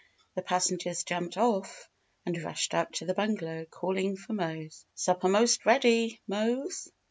The 0.33 0.41
passengers 0.41 1.03
jumped 1.03 1.37
off 1.37 1.87
and 2.25 2.35
rushed 2.41 2.73
up 2.73 2.91
to 2.93 3.05
the 3.05 3.13
bungalow 3.13 3.65
calling 3.65 4.17
for 4.17 4.33
Mose. 4.33 4.83
"Supper 4.95 5.27
most 5.27 5.63
ready, 5.63 6.19
Mose? 6.27 6.89